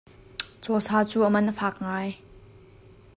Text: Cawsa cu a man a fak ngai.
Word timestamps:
Cawsa 0.61 0.97
cu 1.09 1.19
a 1.27 1.29
man 1.33 1.51
a 1.51 1.53
fak 1.59 1.75
ngai. 1.83 2.11